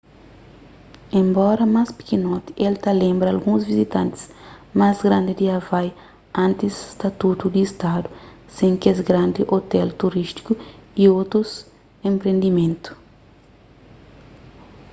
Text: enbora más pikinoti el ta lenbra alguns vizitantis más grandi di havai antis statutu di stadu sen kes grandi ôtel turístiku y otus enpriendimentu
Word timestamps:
enbora 1.19 1.65
más 1.75 1.89
pikinoti 1.97 2.49
el 2.67 2.75
ta 2.83 2.91
lenbra 3.01 3.27
alguns 3.33 3.63
vizitantis 3.71 4.23
más 4.79 4.97
grandi 5.07 5.33
di 5.39 5.45
havai 5.55 5.87
antis 6.47 6.75
statutu 6.93 7.45
di 7.55 7.63
stadu 7.73 8.09
sen 8.55 8.73
kes 8.83 8.97
grandi 9.09 9.41
ôtel 9.55 9.87
turístiku 10.01 10.53
y 11.01 11.03
otus 11.21 11.49
enpriendimentu 12.09 12.91